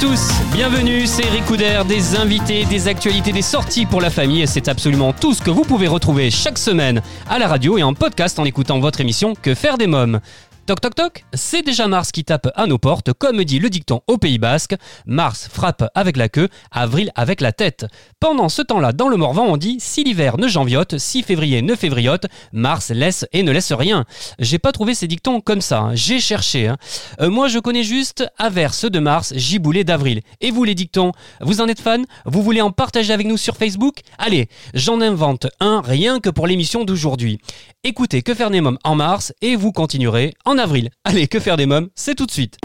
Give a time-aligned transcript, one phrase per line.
[0.00, 4.46] Tous, bienvenue, c'est Eric Couder, des invités, des actualités, des sorties pour la famille et
[4.46, 7.92] c'est absolument tout ce que vous pouvez retrouver chaque semaine à la radio et en
[7.92, 10.20] podcast en écoutant votre émission Que faire des mômes.
[10.66, 14.02] Toc toc toc, c'est déjà Mars qui tape à nos portes, comme dit le dicton
[14.06, 14.76] au Pays Basque.
[15.04, 17.86] Mars frappe avec la queue, avril avec la tête.
[18.20, 21.74] Pendant ce temps-là, dans le Morvan, on dit si l'hiver ne janviote, si février ne
[21.74, 24.04] févriote, Mars laisse et ne laisse rien.
[24.38, 25.94] J'ai pas trouvé ces dictons comme ça, hein.
[25.96, 26.68] j'ai cherché.
[26.68, 26.76] hein.
[27.20, 30.20] Euh, moi, je connais juste averse de Mars, giboulée d'avril.
[30.40, 33.56] Et vous, les dictons, vous en êtes fan Vous voulez en partager avec nous sur
[33.56, 33.96] Facebook?
[34.18, 37.40] Allez, j'en invente un rien que pour l'émission d'aujourd'hui.
[37.82, 40.58] Écoutez Que faire mômes en mars et vous continuerez en
[41.04, 42.58] Allez, Que faire des mômes, c'est tout de suite.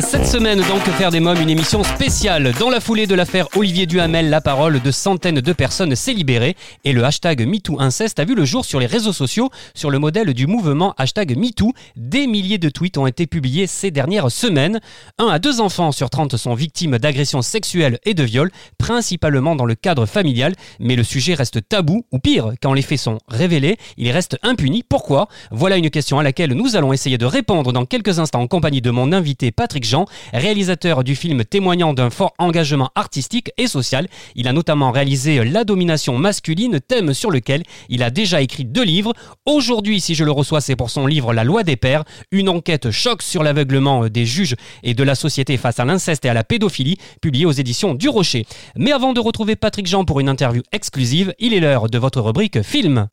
[0.00, 2.52] Cette semaine, donc, faire des mômes, une émission spéciale.
[2.60, 6.56] Dans la foulée de l'affaire Olivier Duhamel, la parole de centaines de personnes s'est libérée
[6.84, 10.34] et le hashtag MeTooInceste a vu le jour sur les réseaux sociaux sur le modèle
[10.34, 11.72] du mouvement hashtag MeToo.
[11.96, 14.78] Des milliers de tweets ont été publiés ces dernières semaines.
[15.18, 19.66] Un à deux enfants sur 30 sont victimes d'agressions sexuelles et de viols, principalement dans
[19.66, 23.78] le cadre familial, mais le sujet reste tabou, ou pire, quand les faits sont révélés,
[23.96, 24.84] il reste impuni.
[24.88, 25.28] Pourquoi?
[25.50, 28.82] Voilà une question à laquelle nous allons essayer de répondre dans quelques instants en compagnie
[28.82, 34.06] de mon invité Patrick Jean, réalisateur du film témoignant d'un fort engagement artistique et social.
[34.36, 38.84] Il a notamment réalisé La domination masculine, thème sur lequel il a déjà écrit deux
[38.84, 39.14] livres.
[39.46, 42.90] Aujourd'hui, si je le reçois, c'est pour son livre La loi des pères, une enquête
[42.90, 46.44] choc sur l'aveuglement des juges et de la société face à l'inceste et à la
[46.44, 48.46] pédophilie, publié aux éditions du Rocher.
[48.76, 52.20] Mais avant de retrouver Patrick Jean pour une interview exclusive, il est l'heure de votre
[52.20, 53.08] rubrique film.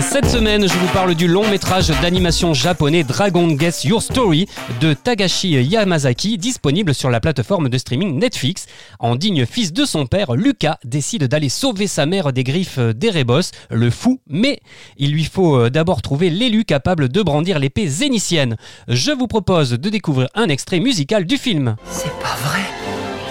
[0.00, 4.48] Cette semaine, je vous parle du long métrage d'animation japonais Dragon Guess Your Story
[4.80, 8.66] de Tagashi Yamazaki, disponible sur la plateforme de streaming Netflix.
[8.98, 13.52] En digne fils de son père, Lucas décide d'aller sauver sa mère des griffes d'Erebos,
[13.70, 14.60] le fou, mais
[14.96, 18.56] il lui faut euh, d'abord trouver l'élu capable de brandir l'épée zénitienne.
[18.88, 21.76] Je vous propose de découvrir un extrait musical du film.
[21.88, 22.62] C'est pas vrai.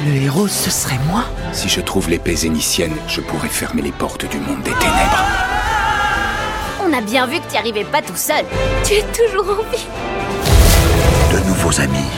[0.05, 4.29] Le héros, ce serait moi Si je trouve l'épée zénitienne, je pourrai fermer les portes
[4.29, 5.52] du monde des ténèbres.
[6.85, 8.45] On a bien vu que tu arrivais pas tout seul.
[8.83, 9.87] Tu es toujours en vie.
[11.31, 12.11] De nouveaux amis,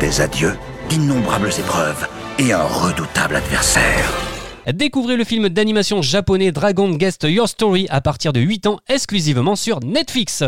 [0.00, 0.56] des adieux,
[0.88, 2.08] d'innombrables épreuves
[2.38, 4.27] et un redoutable adversaire.
[4.74, 9.56] Découvrez le film d'animation japonais Dragon Guest Your Story à partir de 8 ans exclusivement
[9.56, 10.44] sur Netflix.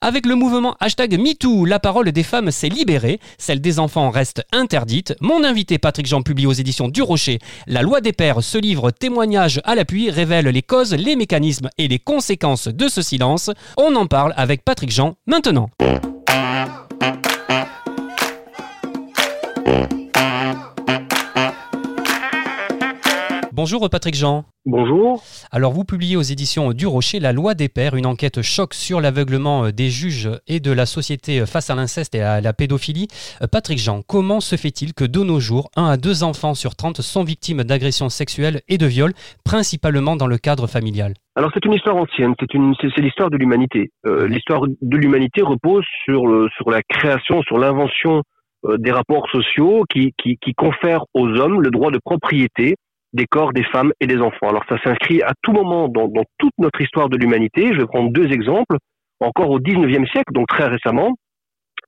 [0.00, 4.44] Avec le mouvement hashtag MeToo, la parole des femmes s'est libérée, celle des enfants reste
[4.50, 5.14] interdite.
[5.20, 7.38] Mon invité Patrick Jean publie aux éditions du Rocher
[7.68, 11.86] La loi des pères, ce livre témoignage à l'appui révèle les causes, les mécanismes et
[11.86, 13.50] les conséquences de ce silence.
[13.76, 15.70] On en parle avec Patrick Jean maintenant.
[23.62, 24.44] Bonjour Patrick Jean.
[24.64, 25.22] Bonjour.
[25.52, 29.02] Alors vous publiez aux éditions du Rocher La loi des pères, une enquête choc sur
[29.02, 32.54] l'aveuglement euh, des juges et de la société euh, face à l'inceste et à la
[32.54, 33.08] pédophilie.
[33.42, 36.74] Euh, Patrick Jean, comment se fait-il que de nos jours, un à deux enfants sur
[36.74, 39.12] 30 sont victimes d'agressions sexuelles et de viols,
[39.44, 41.12] principalement dans le cadre familial?
[41.36, 43.90] Alors c'est une histoire ancienne, c'est une c'est c'est l'histoire de l'humanité.
[44.06, 48.22] Euh, l'histoire de l'humanité repose sur le sur la création, sur l'invention
[48.64, 52.76] euh, des rapports sociaux qui, qui qui confèrent aux hommes le droit de propriété
[53.12, 54.48] des corps des femmes et des enfants.
[54.48, 57.68] Alors ça s'inscrit à tout moment dans, dans toute notre histoire de l'humanité.
[57.72, 58.76] Je vais prendre deux exemples.
[59.20, 61.12] Encore au 19e siècle, donc très récemment,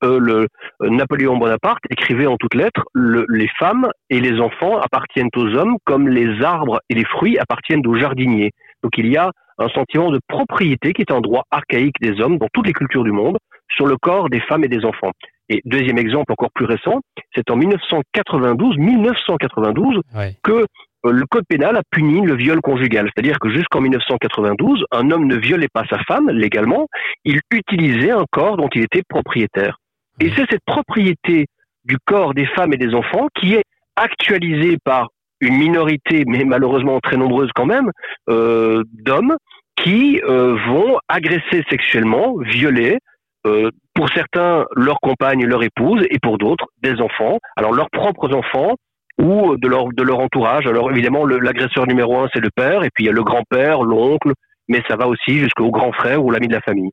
[0.04, 0.46] euh, le,
[0.82, 5.46] euh, Napoléon Bonaparte écrivait en toutes lettres le- les femmes et les enfants appartiennent aux
[5.56, 8.50] hommes comme les arbres et les fruits appartiennent aux jardiniers.
[8.82, 12.36] Donc il y a un sentiment de propriété qui est un droit archaïque des hommes
[12.38, 13.38] dans toutes les cultures du monde
[13.70, 15.12] sur le corps des femmes et des enfants.
[15.48, 17.00] Et deuxième exemple encore plus récent,
[17.34, 20.34] c'est en 1992, 1992 Ouais.
[20.42, 20.66] que
[21.04, 23.10] le code pénal a puni le viol conjugal.
[23.12, 26.86] C'est-à-dire que jusqu'en 1992, un homme ne violait pas sa femme légalement,
[27.24, 29.78] il utilisait un corps dont il était propriétaire.
[30.20, 31.46] Et c'est cette propriété
[31.84, 33.64] du corps des femmes et des enfants qui est
[33.96, 35.08] actualisée par
[35.40, 37.90] une minorité, mais malheureusement très nombreuse quand même,
[38.28, 39.36] euh, d'hommes
[39.76, 42.98] qui euh, vont agresser sexuellement, violer,
[43.46, 47.38] euh, pour certains leur compagne, leur épouse, et pour d'autres des enfants.
[47.56, 48.76] Alors leurs propres enfants
[49.20, 50.66] ou de leur de leur entourage.
[50.66, 53.82] Alors évidemment, l'agresseur numéro un c'est le père, et puis il y a le grand-père,
[53.82, 54.32] l'oncle,
[54.68, 56.90] mais ça va aussi jusqu'au grand frère ou l'ami de la famille.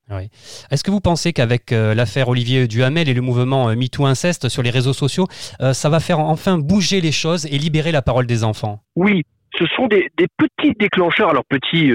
[0.71, 4.50] Est-ce que vous pensez qu'avec euh, l'affaire Olivier Duhamel et le mouvement euh, MeToo Inceste
[4.50, 5.27] sur les réseaux sociaux,
[5.62, 8.81] euh, ça va faire enfin bouger les choses et libérer la parole des enfants?
[8.95, 9.24] Oui,
[9.57, 11.92] ce sont des, petits déclencheurs, alors petits,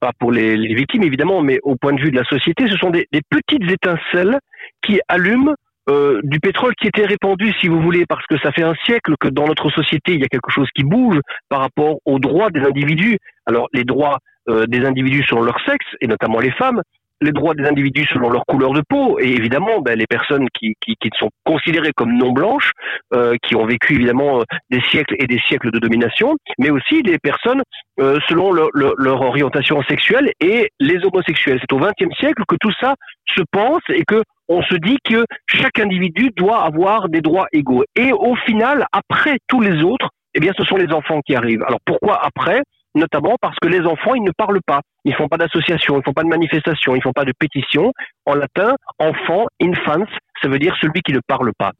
[0.00, 2.90] pas pour les, victimes évidemment, mais au point de vue de la société, ce sont
[2.90, 4.38] des, petites étincelles
[4.82, 5.54] qui allument
[5.88, 9.28] du pétrole qui était répandu, si vous voulez, parce que ça fait un siècle que
[9.28, 12.60] dans notre société, il y a quelque chose qui bouge par rapport aux droits des
[12.60, 13.18] individus.
[13.46, 14.18] Alors, les droits
[14.48, 16.80] euh, des individus selon leur sexe, et notamment les femmes,
[17.20, 20.74] les droits des individus selon leur couleur de peau, et évidemment ben, les personnes qui,
[20.80, 22.72] qui, sont considérées comme non blanches,
[23.14, 27.02] euh, qui ont vécu évidemment euh, des siècles et des siècles de domination, mais aussi
[27.02, 27.62] les personnes
[28.00, 31.58] euh, selon leur orientation sexuelle et les homosexuels.
[31.60, 32.94] C'est au XXe siècle que tout ça
[33.34, 37.84] se pense et que on se dit que chaque individu doit avoir des droits égaux.
[37.96, 41.64] Et au final, après tous les autres, eh bien, ce sont les enfants qui arrivent.
[41.66, 42.62] Alors pourquoi après?
[42.96, 44.80] Notamment parce que les enfants, ils ne parlent pas.
[45.04, 47.92] Ils font pas d'association, ils font pas de manifestation, ils font pas de pétition.
[48.24, 50.04] En latin, enfant, infans,
[50.42, 51.72] ça veut dire celui qui ne parle pas.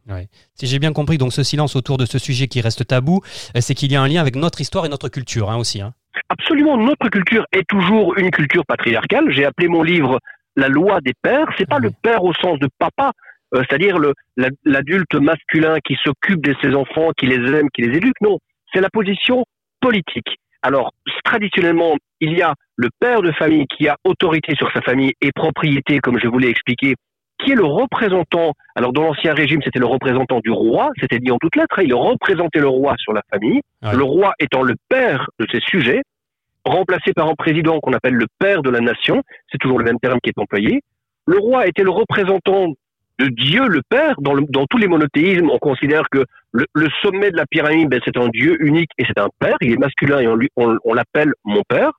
[0.54, 3.20] Si j'ai bien compris, donc ce silence autour de ce sujet qui reste tabou,
[3.56, 5.80] euh, c'est qu'il y a un lien avec notre histoire et notre culture hein, aussi.
[5.80, 5.92] Hein.
[6.28, 9.30] Absolument, notre culture est toujours une culture patriarcale.
[9.30, 10.18] J'ai appelé mon livre
[10.56, 11.48] La loi des pères.
[11.58, 13.12] C'est pas le père au sens de papa,
[13.54, 13.98] euh, c'est-à-dire
[14.64, 18.20] l'adulte masculin qui s'occupe de ses enfants, qui les aime, qui les éduque.
[18.20, 18.38] Non,
[18.72, 19.44] c'est la position
[19.80, 20.38] politique.
[20.66, 20.90] Alors,
[21.22, 25.30] traditionnellement, il y a le père de famille qui a autorité sur sa famille et
[25.30, 26.96] propriété, comme je vous l'ai expliqué,
[27.38, 28.52] qui est le représentant.
[28.74, 31.84] Alors, dans l'ancien régime, c'était le représentant du roi, c'était dit en toutes lettres, hein,
[31.86, 36.02] il représentait le roi sur la famille, le roi étant le père de ses sujets,
[36.64, 39.22] remplacé par un président qu'on appelle le père de la nation,
[39.52, 40.82] c'est toujours le même terme qui est employé.
[41.26, 42.72] Le roi était le représentant
[43.18, 44.14] de Dieu le Père.
[44.20, 48.16] Dans, dans tous les monothéismes, on considère que le, sommet de la pyramide, ben, c'est
[48.16, 49.56] un Dieu unique et c'est un Père.
[49.60, 51.92] Il est masculin et on, l'appelle mon Père.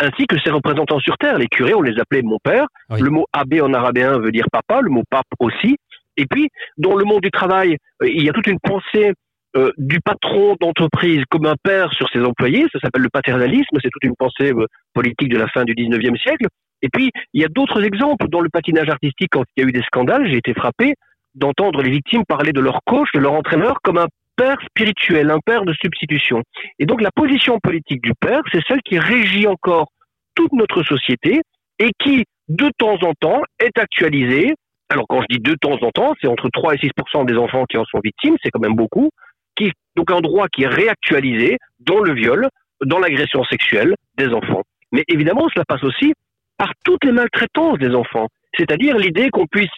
[0.00, 1.38] Ainsi que ses représentants sur Terre.
[1.38, 2.66] Les curés, on les appelait mon Père.
[2.90, 5.76] Le mot abbé en arabéen veut dire papa, le mot pape aussi.
[6.16, 9.12] Et puis, dans le monde du travail, euh, il y a toute une pensée
[9.56, 12.66] euh, du patron d'entreprise comme un père sur ses employés.
[12.72, 13.78] Ça s'appelle le paternalisme.
[13.82, 16.46] C'est toute une pensée euh, politique de la fin du 19e siècle.
[16.82, 18.28] Et puis, il y a d'autres exemples.
[18.28, 20.94] Dans le patinage artistique, quand il y a eu des scandales, j'ai été frappé
[21.34, 25.40] d'entendre les victimes parler de leur coach, de leur entraîneur, comme un père spirituel, un
[25.40, 26.42] père de substitution.
[26.78, 29.88] Et donc, la position politique du père, c'est celle qui régit encore
[30.34, 31.42] toute notre société
[31.78, 34.54] et qui, de temps en temps, est actualisée.
[34.88, 36.90] Alors, quand je dis de temps en temps, c'est entre 3 et 6
[37.26, 39.10] des enfants qui en sont victimes, c'est quand même beaucoup.
[39.56, 42.48] Qui, donc, un droit qui est réactualisé dans le viol,
[42.84, 44.62] dans l'agression sexuelle des enfants.
[44.92, 46.14] Mais évidemment, cela passe aussi
[46.58, 48.26] par toutes les maltraitances des enfants.
[48.56, 49.70] C'est-à-dire l'idée qu'on puisse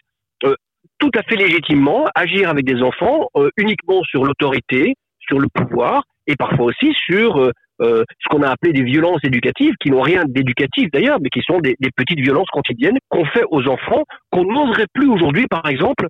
[0.45, 0.55] euh,
[0.99, 6.03] tout à fait légitimement agir avec des enfants euh, uniquement sur l'autorité, sur le pouvoir
[6.27, 10.25] et parfois aussi sur euh, ce qu'on a appelé des violences éducatives, qui n'ont rien
[10.27, 14.87] d'éducatif d'ailleurs, mais qui sont des, petites violences quotidiennes qu'on fait aux enfants, qu'on n'oserait
[14.93, 16.07] plus aujourd'hui, par exemple,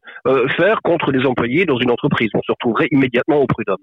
[0.56, 2.28] faire contre des employés dans une entreprise.
[2.34, 3.78] On se retrouverait immédiatement au prud'homme.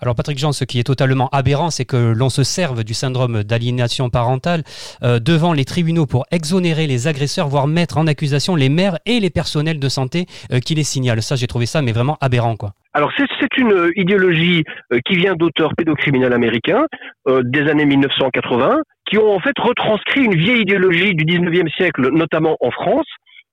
[0.00, 3.42] Alors Patrick Jean, ce qui est totalement aberrant, c'est que l'on se serve du syndrome
[3.42, 4.62] d'aliénation parentale
[5.02, 9.20] euh, devant les tribunaux pour exonérer les agresseurs, voire mettre en accusation les mères et
[9.20, 10.26] les personnels de santé
[10.64, 11.22] qui les signalent.
[11.22, 12.72] Ça, j'ai trouvé ça, mais vraiment aberrant, quoi.
[12.92, 14.64] Alors c'est une idéologie
[15.06, 16.86] qui vient d'auteurs pédocriminels américains
[17.28, 22.10] euh, des années 1980, qui ont en fait retranscrit une vieille idéologie du 19e siècle,
[22.12, 23.06] notamment en France.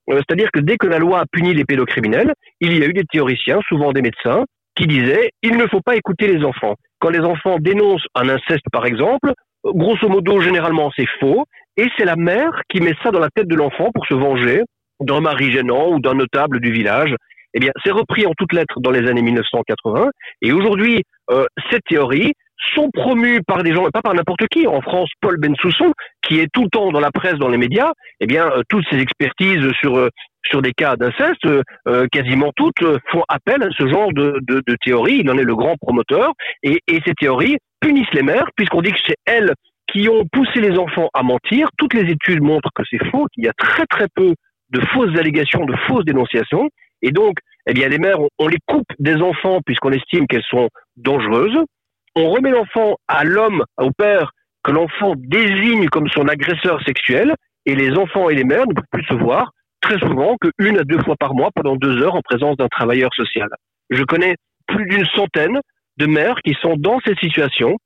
[0.09, 2.93] Euh, c'est-à-dire que dès que la loi a puni les pédocriminels, il y a eu
[2.93, 4.45] des théoriciens, souvent des médecins,
[4.77, 6.75] qui disaient il ne faut pas écouter les enfants.
[6.99, 12.05] Quand les enfants dénoncent un inceste, par exemple, grosso modo, généralement, c'est faux, et c'est
[12.05, 14.61] la mère qui met ça dans la tête de l'enfant pour se venger
[14.99, 17.13] d'un mari gênant ou d'un notable du village.
[17.53, 20.09] Eh bien, c'est repris en toutes lettres dans les années 1980,
[20.41, 22.33] et aujourd'hui, euh, cette théorie,
[22.75, 24.67] sont promus par des gens, pas par n'importe qui.
[24.67, 27.91] En France, Paul Bensousson, qui est tout le temps dans la presse, dans les médias,
[28.19, 30.09] eh bien, euh, toutes ces expertises sur euh,
[30.45, 31.45] sur des cas d'inceste,
[31.87, 35.19] euh, quasiment toutes font appel à ce genre de, de, de théorie.
[35.19, 36.33] Il en est le grand promoteur.
[36.63, 39.53] Et, et ces théories punissent les mères, puisqu'on dit que c'est elles
[39.91, 41.69] qui ont poussé les enfants à mentir.
[41.77, 44.33] Toutes les études montrent que c'est faux, qu'il y a très très peu
[44.69, 46.69] de fausses allégations, de fausses dénonciations.
[47.01, 50.69] Et donc, eh bien, les mères, on les coupe des enfants puisqu'on estime qu'elles sont
[50.95, 51.57] dangereuses
[52.17, 54.31] on remet l'enfant à l'homme, au père,
[54.63, 57.35] que l'enfant désigne comme son agresseur sexuel,
[57.67, 59.51] et les enfants et les mères ne peuvent plus se voir
[59.87, 63.09] très souvent qu'une à deux fois par mois pendant deux heures en présence d'un travailleur
[63.15, 63.47] social.
[63.89, 64.35] Je connais
[64.67, 65.59] plus d'une centaine
[65.97, 67.77] de mères qui sont dans ces situations,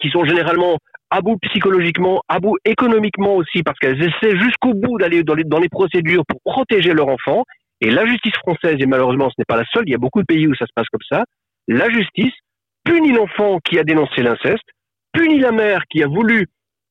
[0.00, 0.78] qui sont généralement
[1.10, 5.44] à bout psychologiquement, à bout économiquement aussi, parce qu'elles essaient jusqu'au bout d'aller dans les,
[5.44, 7.44] dans les procédures pour protéger leur enfant.
[7.80, 10.20] Et la justice française, et malheureusement ce n'est pas la seule, il y a beaucoup
[10.20, 11.24] de pays où ça se passe comme ça,
[11.68, 12.32] la justice
[12.84, 14.64] punit l'enfant qui a dénoncé l'inceste,
[15.12, 16.46] punit la mère qui a voulu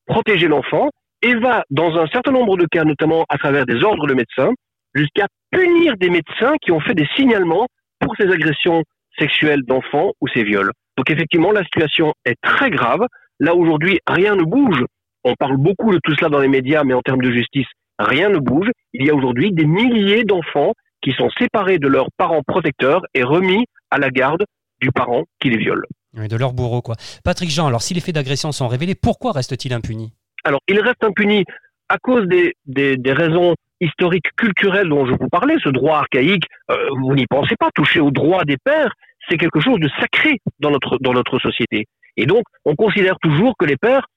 [0.06, 0.90] protéger l'enfant,
[1.24, 4.51] et va, dans un certain nombre de cas, notamment à travers des ordres de médecins,
[4.94, 7.68] jusqu'à punir des médecins qui ont fait des signalements
[8.00, 8.84] pour ces agressions
[9.18, 10.72] sexuelles d'enfants ou ces viols.
[10.98, 13.01] Donc effectivement, la situation est très grave.
[13.39, 14.84] Là aujourd'hui, rien ne bouge.
[15.24, 18.30] On parle beaucoup de tout cela dans les médias, mais en termes de justice, rien
[18.30, 18.70] ne bouge.
[18.94, 23.24] Il y a aujourd'hui des milliers d'enfants qui sont séparés de leurs parents protecteurs et
[23.24, 24.44] remis à la garde
[24.82, 25.86] du parent qui les viole.
[26.15, 26.96] Oui, de leur bourreau, quoi.
[27.24, 30.13] Patrick Jean, alors si les faits d'agression sont révélés, pourquoi reste-t-il impuni?
[30.44, 31.46] Alors, il reste impuni
[31.90, 36.76] à cause des, des, raisons historiques, culturelles dont je vous parlais, ce droit archaïque, euh,
[37.02, 38.94] vous n'y pensez pas, toucher au droit des pères,
[39.30, 41.86] c'est quelque chose de sacré dans notre, dans notre société.
[42.18, 44.08] Et donc, on considère toujours que les pères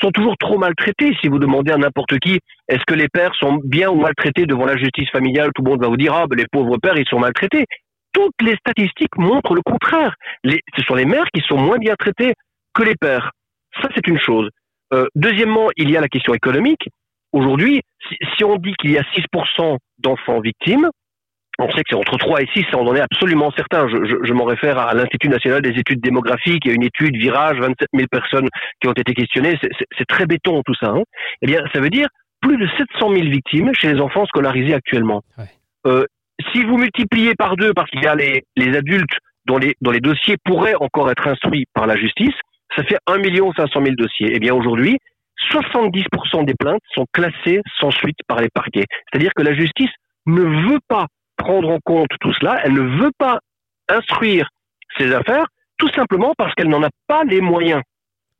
[0.00, 1.16] sont toujours trop maltraités.
[1.20, 2.38] Si vous demandez à n'importe qui,
[2.68, 5.82] est-ce que les pères sont bien ou maltraités devant la justice familiale, tout le monde
[5.82, 7.64] va vous dire, ah, ben, les pauvres pères, ils sont maltraités.
[8.12, 10.14] Toutes les statistiques montrent le contraire.
[10.44, 12.34] Les, ce sont les mères qui sont moins bien traitées
[12.74, 13.32] que les pères.
[13.80, 14.48] Ça, c'est une chose.
[14.92, 16.88] Euh, deuxièmement, il y a la question économique.
[17.32, 20.88] Aujourd'hui, si, si on dit qu'il y a 6% d'enfants victimes,
[21.58, 23.88] on sait que c'est entre 3 et 6, on en est absolument certain.
[23.88, 26.64] Je, je, je m'en réfère à l'Institut national des études démographiques.
[26.64, 28.48] Il y a une étude Virage, 27 000 personnes
[28.80, 29.56] qui ont été questionnées.
[29.96, 30.88] C'est très béton tout ça.
[30.88, 31.02] Hein.
[31.42, 32.08] Eh bien, ça veut dire
[32.40, 35.22] plus de 700 000 victimes chez les enfants scolarisés actuellement.
[35.38, 35.44] Ouais.
[35.86, 36.04] Euh,
[36.52, 39.90] si vous multipliez par deux, parce qu'il y a les, les adultes dont les, dont
[39.90, 42.34] les dossiers pourraient encore être instruits par la justice,
[42.76, 43.22] ça fait 1
[43.56, 44.30] 500 000 dossiers.
[44.32, 44.98] Eh bien, aujourd'hui,
[45.52, 48.86] 70% des plaintes sont classées sans suite par les parquets.
[49.10, 49.90] C'est-à-dire que la justice
[50.26, 53.40] ne veut pas prendre en compte tout cela, elle ne veut pas
[53.88, 54.48] instruire
[54.98, 55.46] ces affaires,
[55.78, 57.82] tout simplement parce qu'elle n'en a pas les moyens.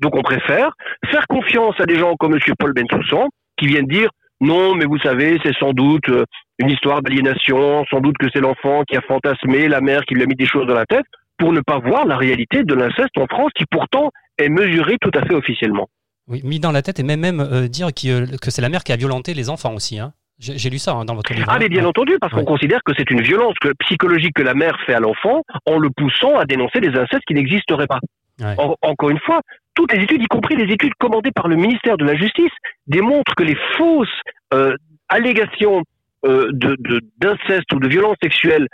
[0.01, 0.73] Donc on préfère
[1.11, 2.41] faire confiance à des gens comme M.
[2.59, 4.11] Paul Bensoussan, qui viennent dire
[4.41, 6.25] non, mais vous savez, c'est sans doute euh,
[6.59, 10.23] une histoire d'aliénation, sans doute que c'est l'enfant qui a fantasmé, la mère qui lui
[10.23, 11.07] a mis des choses dans la tête,
[11.39, 15.11] pour ne pas voir la réalité de l'inceste en France, qui pourtant est mesurée tout
[15.15, 15.89] à fait officiellement.
[16.29, 18.69] Oui, mis dans la tête et même, même euh, dire qui, euh, que c'est la
[18.69, 19.99] mère qui a violenté les enfants aussi.
[19.99, 20.13] Hein.
[20.39, 21.47] J'ai lu ça hein, dans votre livre.
[21.49, 24.55] Ah, mais bien entendu, parce qu'on considère que c'est une violence que, psychologique que la
[24.55, 28.01] mère fait à l'enfant en le poussant à dénoncer des incestes qui n'existeraient pas.
[28.41, 28.55] Ouais.
[28.59, 29.41] En- encore une fois,
[29.75, 32.51] toutes les études, y compris les études commandées par le ministère de la Justice,
[32.89, 34.09] démontrent que les fausses
[34.55, 34.75] euh,
[35.09, 35.83] allégations
[36.27, 38.67] euh, de- de- d'inceste ou de violence sexuelle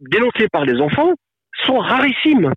[0.00, 1.14] dénoncées par les enfants
[1.64, 2.52] sont rarissimes.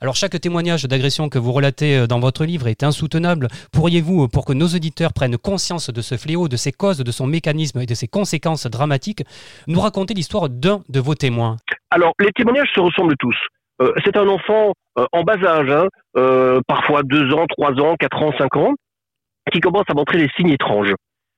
[0.00, 3.48] Alors chaque témoignage d'agression que vous relatez euh, dans votre livre est insoutenable.
[3.72, 7.12] Pourriez-vous, euh, pour que nos auditeurs prennent conscience de ce fléau, de ses causes, de
[7.12, 9.24] son mécanisme et de ses conséquences dramatiques,
[9.66, 11.56] nous raconter l'histoire d'un de vos témoins?
[11.90, 13.36] Alors, les témoignages se ressemblent tous.
[13.82, 17.96] Euh, c'est un enfant euh, en bas âge, hein, euh, parfois 2 ans, 3 ans,
[17.98, 18.74] 4 ans, 5 ans,
[19.52, 20.92] qui commence à montrer des signes étranges.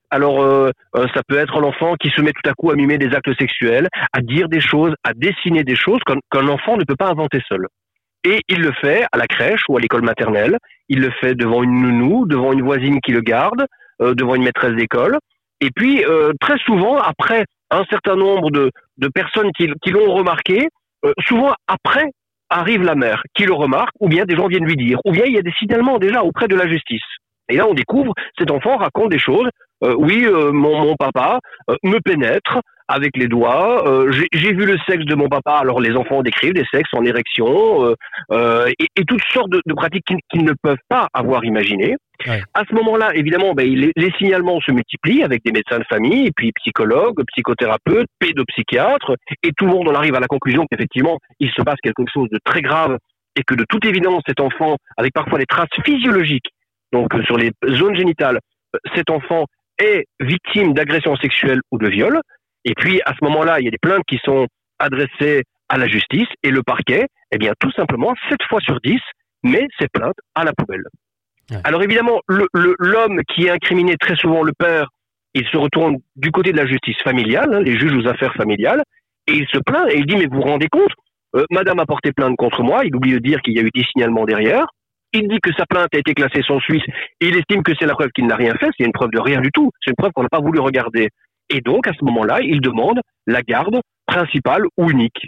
[0.09, 2.97] Alors, euh, euh, ça peut être l'enfant qui se met tout à coup à mimer
[2.97, 5.99] des actes sexuels, à dire des choses, à dessiner des choses
[6.31, 7.67] qu'un enfant ne peut pas inventer seul.
[8.23, 10.57] Et il le fait à la crèche ou à l'école maternelle,
[10.89, 13.65] il le fait devant une nounou, devant une voisine qui le garde,
[14.01, 15.17] euh, devant une maîtresse d'école.
[15.59, 16.03] Et puis,
[16.39, 18.71] très souvent, après un certain nombre de,
[19.15, 20.67] personnes qui, l'ont remarqué,
[21.25, 22.11] souvent après
[22.51, 25.25] arrive la mère qui le remarque, ou bien des gens viennent lui dire, ou bien
[25.25, 27.01] il y a des signalements déjà auprès de la justice.
[27.49, 29.49] Et là, on découvre, cet enfant raconte des choses.
[29.83, 31.39] Euh, oui, euh, mon, mon papa
[31.69, 33.87] euh, me pénètre avec les doigts.
[33.87, 35.51] euh, J'ai vu le sexe de mon papa.
[35.53, 37.93] Alors les enfants décrivent des sexes en érection euh,
[38.31, 41.95] euh, et, et toutes sortes de, de pratiques qu'ils qu'ils ne peuvent pas avoir imaginées.
[42.25, 42.41] Ouais.
[42.55, 46.25] À ce moment-là, évidemment, ben, les, les signalements se multiplient avec des médecins de famille,
[46.25, 49.13] et puis psychologues, psychothérapeutes, pédopsychiatres,
[49.43, 52.29] et tout le monde en arrive à la conclusion qu'effectivement, il se passe quelque chose
[52.31, 52.97] de très grave
[53.35, 56.49] et que de toute évidence, cet enfant, avec parfois des traces physiologiques,
[56.91, 58.39] donc euh, sur les zones génitales,
[58.75, 59.45] euh, cet enfant
[59.79, 62.19] est victime d'agression sexuelle ou de viol.
[62.65, 64.47] Et puis, à ce moment-là, il y a des plaintes qui sont
[64.79, 68.99] adressées à la justice et le parquet, eh bien, tout simplement, 7 fois sur 10,
[69.43, 70.83] met ces plaintes à la poubelle.
[71.51, 71.57] Ouais.
[71.63, 74.89] Alors évidemment, le- le- l'homme qui est incriminé, très souvent le père,
[75.33, 78.83] il se retourne du côté de la justice familiale, hein, les juges aux affaires familiales,
[79.27, 80.91] et il se plaint et il dit, mais vous vous rendez compte,
[81.35, 83.69] euh, madame a porté plainte contre moi, il oublie de dire qu'il y a eu
[83.73, 84.65] des signalements derrière,
[85.13, 86.83] il dit que sa plainte a été classée sans suite,
[87.21, 89.19] et il estime que c'est la preuve qu'il n'a rien fait, c'est une preuve de
[89.19, 91.09] rien du tout, c'est une preuve qu'on n'a pas voulu regarder.
[91.49, 95.27] Et donc, à ce moment-là, il demande la garde principale ou unique.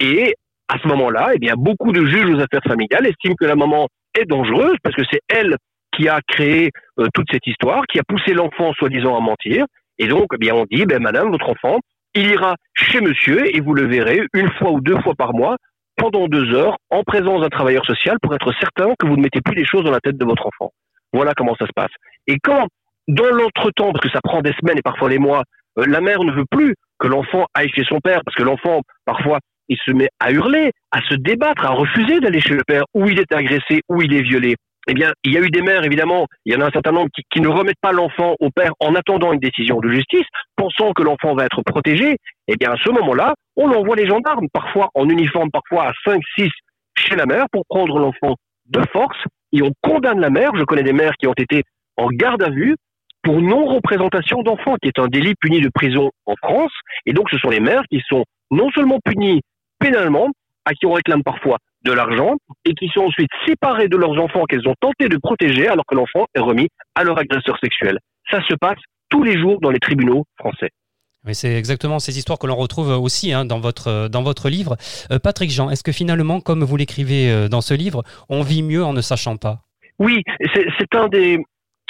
[0.00, 0.34] Et
[0.68, 3.88] à ce moment-là, eh bien, beaucoup de juges aux affaires familiales estiment que la maman
[4.18, 5.56] est dangereuse parce que c'est elle
[5.92, 9.66] qui a créé euh, toute cette histoire, qui a poussé l'enfant soi-disant à mentir.
[9.98, 11.80] Et donc, eh bien, on dit, ben, madame, votre enfant,
[12.14, 15.56] il ira chez monsieur et vous le verrez une fois ou deux fois par mois
[16.00, 19.42] pendant deux heures en présence d'un travailleur social pour être certain que vous ne mettez
[19.42, 20.72] plus les choses dans la tête de votre enfant.
[21.12, 21.92] Voilà comment ça se passe.
[22.26, 22.68] Et quand,
[23.06, 25.42] dans l'entretemps, parce que ça prend des semaines et parfois des mois,
[25.78, 28.80] euh, la mère ne veut plus que l'enfant aille chez son père, parce que l'enfant,
[29.04, 32.84] parfois, il se met à hurler, à se débattre, à refuser d'aller chez le père
[32.94, 34.56] où il est agressé, où il est violé.
[34.90, 36.90] Eh bien, il y a eu des mères, évidemment, il y en a un certain
[36.90, 40.92] nombre qui, ne remettent pas l'enfant au père en attendant une décision de justice, pensant
[40.92, 42.16] que l'enfant va être protégé.
[42.48, 46.20] Eh bien, à ce moment-là, on envoie les gendarmes, parfois en uniforme, parfois à 5,
[46.36, 46.48] 6
[46.96, 48.34] chez la mère pour prendre l'enfant
[48.66, 49.18] de force
[49.52, 50.50] et on condamne la mère.
[50.56, 51.62] Je connais des mères qui ont été
[51.96, 52.74] en garde à vue
[53.22, 56.72] pour non-représentation d'enfants, qui est un délit puni de prison en France.
[57.06, 59.42] Et donc, ce sont les mères qui sont non seulement punies
[59.78, 60.30] pénalement,
[60.70, 64.44] à qui on réclame parfois de l'argent, et qui sont ensuite séparées de leurs enfants
[64.44, 67.98] qu'elles ont tenté de protéger alors que l'enfant est remis à leur agresseur sexuel.
[68.30, 70.70] Ça se passe tous les jours dans les tribunaux français.
[71.26, 74.76] Oui, c'est exactement ces histoires que l'on retrouve aussi hein, dans, votre, dans votre livre.
[75.10, 78.62] Euh, Patrick Jean, est-ce que finalement, comme vous l'écrivez euh, dans ce livre, on vit
[78.62, 79.58] mieux en ne sachant pas?
[79.98, 80.22] Oui,
[80.54, 81.38] c'est un des,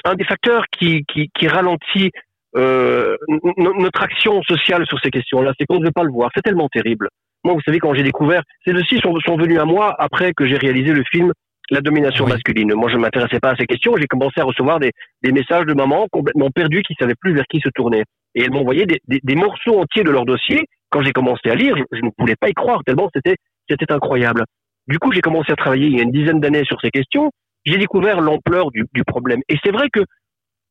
[0.05, 2.11] un des facteurs qui, qui, qui ralentit
[2.57, 3.17] euh,
[3.57, 5.53] notre action sociale sur ces questions-là.
[5.59, 6.31] C'est qu'on ne veut pas le voir.
[6.35, 7.09] C'est tellement terrible.
[7.45, 10.47] Moi, vous savez, quand j'ai découvert, ces dossiers sont, sont venus à moi après que
[10.47, 11.33] j'ai réalisé le film
[11.71, 12.33] la domination Oui.
[12.33, 12.75] masculine.
[12.75, 13.95] Moi, je ne m'intéressais pas à ces questions.
[13.97, 14.91] J'ai commencé à recevoir des,
[15.23, 18.03] des messages de mamans complètement perdues qui ne savaient plus vers qui se tourner.
[18.35, 20.67] Et elles m'envoyaient des, des, des morceaux entiers de leur dossier.
[20.91, 23.37] Quand j'ai commencé à lire, je, je ne voulais pas y croire tellement c'était
[23.69, 24.45] c'était incroyable.
[24.89, 27.31] Du coup, j'ai commencé à travailler il y a une dizaine d'années sur ces questions.
[27.65, 29.41] J'ai découvert l'ampleur du, du problème.
[29.49, 30.01] Et c'est vrai que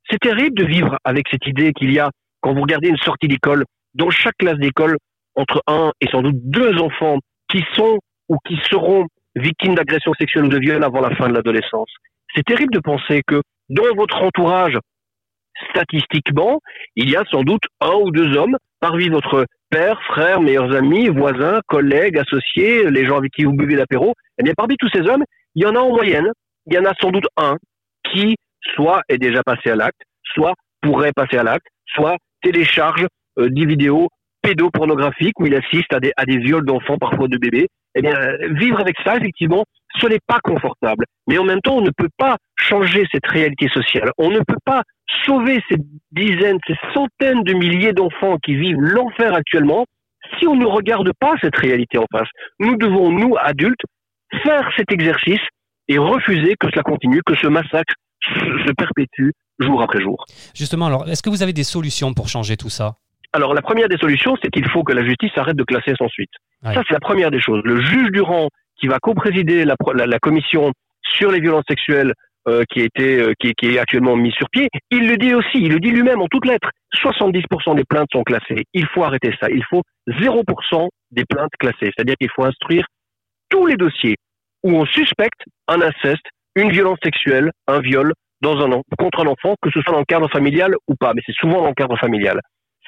[0.10, 2.10] c'est terrible de vivre avec cette idée qu'il y a,
[2.42, 4.98] quand vous regardez une sortie d'école, dans chaque classe d'école,
[5.40, 7.18] entre un et sans doute deux enfants
[7.50, 11.34] qui sont ou qui seront victimes d'agressions sexuelles ou de viols avant la fin de
[11.34, 11.90] l'adolescence.
[12.36, 14.78] C'est terrible de penser que dans votre entourage,
[15.72, 16.60] statistiquement,
[16.96, 21.08] il y a sans doute un ou deux hommes parmi votre père, frère, meilleurs amis,
[21.08, 24.14] voisins, collègues, associés, les gens avec qui vous buvez l'apéro.
[24.40, 25.24] Eh bien, parmi tous ces hommes,
[25.56, 26.32] il y en a en moyenne,
[26.66, 27.58] il y en a sans doute un
[28.12, 28.36] qui
[28.76, 33.06] soit est déjà passé à l'acte, soit pourrait passer à l'acte, soit télécharge
[33.38, 34.10] euh, des vidéos
[34.50, 37.68] pédopornographiques où il assiste à des, à des viols d'enfants, parfois de bébés.
[37.96, 38.16] Eh bien,
[38.52, 39.64] vivre avec ça, effectivement,
[40.00, 41.06] ce n'est pas confortable.
[41.28, 44.12] Mais en même temps, on ne peut pas changer cette réalité sociale.
[44.18, 44.84] On ne peut pas
[45.26, 45.78] sauver ces
[46.12, 49.86] dizaines, ces centaines de milliers d'enfants qui vivent l'enfer actuellement
[50.38, 52.28] si on ne regarde pas cette réalité en face.
[52.60, 53.82] Nous devons, nous, adultes,
[54.44, 55.42] faire cet exercice
[55.88, 60.26] et refuser que cela continue, que ce massacre se perpétue jour après jour.
[60.54, 62.96] Justement, alors, est-ce que vous avez des solutions pour changer tout ça?
[63.34, 66.08] Alors, la première des solutions, c'est qu'il faut que la justice arrête de classer sans
[66.10, 66.32] suite.
[66.64, 66.74] Ouais.
[66.74, 67.62] Ça, c'est la première des choses.
[67.64, 70.72] Le juge Durand, qui va co-présider la, la- la commission
[71.04, 72.14] sur les violences sexuelles
[72.48, 75.34] euh, qui, a été, euh, qui, qui est actuellement mise sur pied, il le dit
[75.36, 76.70] aussi, il le dit lui-même en toutes lettres.
[77.04, 78.64] 70% des plaintes sont classées.
[78.74, 79.48] Il faut arrêter ça.
[79.52, 81.92] Il faut 0% des plaintes classées.
[81.96, 82.86] C'est-à-dire qu'il faut instruire
[83.50, 84.16] tous les dossiers
[84.64, 89.56] où on suspecte un inceste, une violence sexuelle, un viol dans un, contre un enfant,
[89.62, 91.14] que ce soit dans le cadre familial ou pas.
[91.14, 92.40] Mais c'est souvent dans le cadre familial.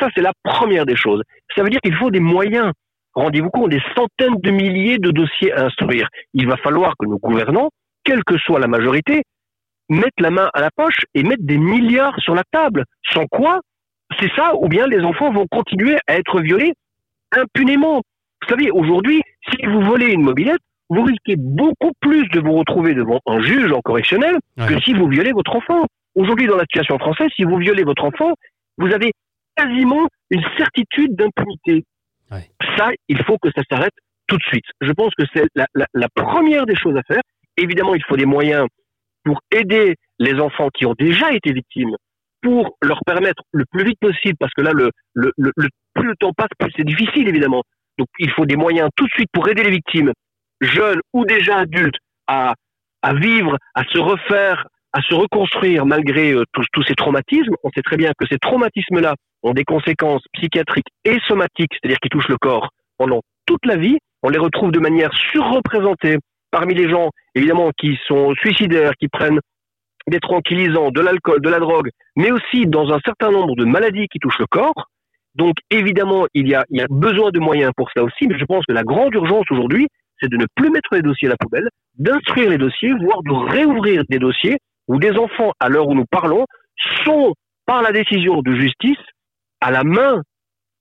[0.02, 1.22] Ça, c'est la première des choses.
[1.56, 2.72] Ça veut dire qu'il faut des moyens.
[3.14, 6.08] Rendez-vous compte, des centaines de milliers de dossiers à instruire.
[6.34, 7.70] Il va falloir que nos gouvernants,
[8.04, 9.22] quelle que soit la majorité,
[9.90, 12.84] mettent la main à la poche et mettent des milliards sur la table.
[13.14, 13.60] Sans quoi,
[14.20, 16.74] c'est ça, ou bien les enfants vont continuer à être violés
[17.38, 18.02] impunément.
[18.42, 20.60] Vous savez, aujourd'hui, si vous volez une mobilette,
[20.90, 24.68] vous risquez beaucoup plus de vous retrouver devant un juge en correctionnel Ouais.
[24.68, 25.86] que si vous violez votre enfant.
[26.16, 28.34] Aujourd'hui, dans la situation française, si vous violez votre enfant,
[28.78, 29.12] vous avez
[29.62, 31.84] quasiment une certitude d'impunité.
[32.32, 32.50] Ouais.
[32.78, 33.93] Ça, il faut que ça s'arrête
[34.28, 34.65] tout de suite.
[34.82, 37.21] Je pense que c'est la, la- la première des choses à faire.
[37.58, 38.65] Évidemment, il faut des moyens
[39.24, 41.95] pour aider les enfants qui ont déjà été victimes,
[42.41, 46.08] pour leur permettre le plus vite possible, parce que là, le, le, le, le- plus
[46.08, 47.63] le temps passe, plus c'est difficile, évidemment.
[48.00, 50.12] Donc, il faut des moyens tout de suite pour aider les victimes,
[50.62, 51.97] jeunes ou déjà adultes,
[52.28, 52.54] à,
[53.02, 57.54] à vivre, à se refaire, à se reconstruire malgré euh, tous, tous ces traumatismes.
[57.63, 62.10] On sait très bien que ces traumatismes-là ont des conséquences psychiatriques et somatiques, c'est-à-dire qui
[62.10, 63.97] touchent le corps pendant toute la vie.
[64.23, 66.17] On les retrouve de manière surreprésentée
[66.51, 69.39] parmi les gens, évidemment, qui sont suicidaires, qui prennent
[70.08, 74.08] des tranquillisants, de l'alcool, de la drogue, mais aussi dans un certain nombre de maladies
[74.12, 74.88] qui touchent le corps.
[75.36, 78.73] Donc, évidemment, il y a, besoin de moyens pour ça aussi, mais je pense que
[78.73, 79.88] la grande urgence aujourd'hui,
[80.19, 83.32] c'est de ne plus mettre les dossiers à la poubelle, d'instruire les dossiers, voire de
[83.32, 86.45] réouvrir des dossiers où des enfants, à l'heure où nous parlons,
[87.06, 87.34] sont,
[87.65, 88.97] par la décision de justice,
[89.62, 90.21] à la main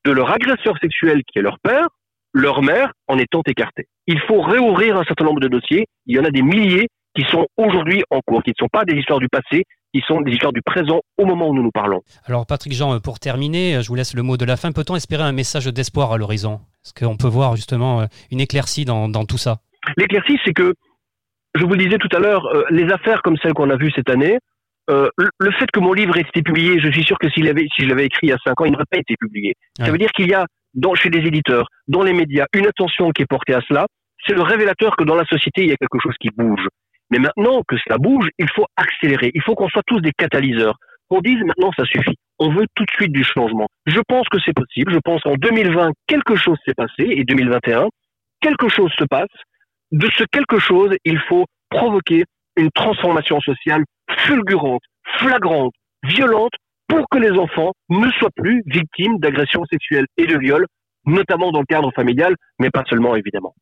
[0.05, 1.89] de leur agresseur sexuel qui est leur père,
[2.33, 3.87] leur mère, en étant écartés.
[4.07, 5.87] Il faut réouvrir un certain nombre de dossiers.
[6.07, 8.85] Il y en a des milliers qui sont aujourd'hui en cours, qui ne sont pas
[8.85, 11.73] des histoires du passé, qui sont des histoires du présent au moment où nous nous
[11.73, 12.01] parlons.
[12.25, 14.73] Alors Patrick Jean, pour terminer, je vous laisse le mot de la fin.
[14.73, 16.61] Peut-on espérer un message d'espoir à l'horizon?
[16.85, 19.59] Est-ce qu'on peut voir justement euh, une éclaircie dans, dans tout ça?
[19.97, 20.75] L'éclaircie, c'est que,
[21.57, 23.93] je vous le disais tout à l'heure, euh, les affaires comme celles qu'on a vues
[23.95, 24.39] cette année,
[24.91, 27.67] euh, le, fait que mon livre ait été publié, je suis sûr que s'il avait,
[27.75, 29.55] si je l'avais écrit il y a cinq ans, il n'aurait pas été publié.
[29.79, 29.87] Ouais.
[29.87, 33.11] Ça veut dire qu'il y a, dans, chez les éditeurs, dans les médias, une attention
[33.11, 33.87] qui est portée à cela.
[34.27, 36.67] C'est le révélateur que dans la société, il y a quelque chose qui bouge.
[37.11, 39.31] Mais maintenant que cela bouge, il faut accélérer.
[39.35, 40.77] Il faut qu'on soit tous des catalyseurs.
[41.09, 42.17] Qu'on dise maintenant ça suffit.
[42.39, 43.67] On veut tout de suite du changement.
[43.87, 44.93] Je pense que c'est possible.
[44.93, 47.89] Je pense qu'en 2020, quelque chose s'est passé et 2021,
[48.41, 49.29] quelque chose se passe.
[49.91, 52.25] De ce quelque chose, il faut provoquer
[52.57, 53.85] une transformation sociale
[54.19, 54.83] fulgurante,
[55.19, 56.53] flagrante, violente
[56.89, 60.67] pour que les enfants ne soient plus victimes d'agressions sexuelles et de viols,
[61.07, 63.55] notamment dans le cadre familial, mais pas seulement évidemment.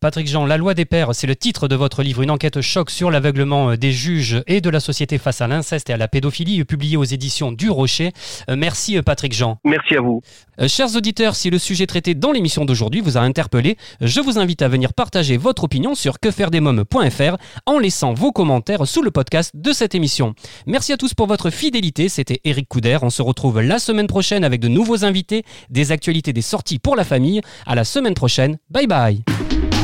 [0.00, 2.90] Patrick Jean, La loi des pères, c'est le titre de votre livre, une enquête choc
[2.90, 6.08] sur l'aveuglement euh, des juges et de la société face à l'inceste et à la
[6.08, 8.12] pédophilie, publié aux éditions du Rocher.
[8.48, 9.58] Euh, merci euh, Patrick Jean.
[9.64, 10.22] Merci à vous.
[10.66, 14.62] chers auditeurs, si le sujet traité dans l'émission d'aujourd'hui vous a interpellé, je vous invite
[14.62, 19.72] à venir partager votre opinion sur quefairedesmoms.fr en laissant vos commentaires sous le podcast de
[19.72, 20.34] cette émission.
[20.66, 22.98] Merci à tous pour votre fidélité, c'était Eric Couder.
[23.02, 26.96] On se retrouve la semaine prochaine avec de nouveaux invités, des actualités, des sorties pour
[26.96, 27.40] la famille.
[27.66, 28.58] À la semaine prochaine.
[28.70, 29.22] Bye bye.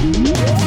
[0.06, 0.65] Música